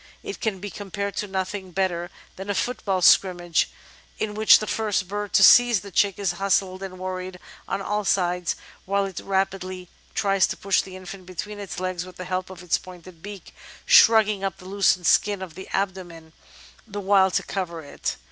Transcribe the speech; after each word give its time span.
It 0.23 0.41
can 0.41 0.57
be 0.59 0.71
compared 0.71 1.15
to 1.17 1.27
nothing 1.27 1.69
better 1.69 2.09
than 2.35 2.49
a 2.49 2.55
football 2.55 3.03
'scrimmage' 3.03 3.69
in 4.17 4.33
which 4.33 4.57
the 4.57 4.65
first 4.65 5.07
bird 5.07 5.31
to 5.33 5.43
seize 5.43 5.81
the 5.81 5.91
chick 5.91 6.17
is 6.17 6.31
hustled 6.41 6.81
and 6.81 6.97
worried 6.97 7.37
on 7.67 7.83
all 7.83 8.03
sides 8.03 8.55
while 8.85 9.05
it 9.05 9.19
rapidly 9.19 9.89
tries 10.15 10.47
to 10.47 10.57
push 10.57 10.81
the 10.81 10.95
infant 10.95 11.27
between 11.27 11.59
its 11.59 11.79
legs 11.79 12.03
with 12.03 12.15
the 12.17 12.25
help 12.25 12.49
of 12.49 12.63
its 12.63 12.79
pointed 12.79 13.21
beak, 13.21 13.53
shrugging 13.85 14.43
up 14.43 14.57
the 14.57 14.65
loose 14.65 14.97
skin 15.03 15.39
of 15.39 15.53
the 15.53 15.67
abdomen 15.67 16.33
the 16.87 16.99
while 16.99 17.29
to 17.29 17.43
cover 17.43 17.83
it. 17.83 18.17